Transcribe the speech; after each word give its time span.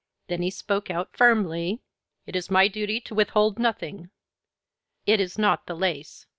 Then 0.29 0.41
he 0.41 0.49
spoke 0.49 0.89
out 0.89 1.15
firmly: 1.15 1.83
"It 2.25 2.35
is 2.35 2.49
my 2.49 2.67
duty 2.67 2.99
to 3.01 3.13
withhold 3.13 3.59
nothing. 3.59 4.09
It 5.05 5.19
is 5.19 5.37
not 5.37 5.67
the 5.67 5.75
lace. 5.75 6.25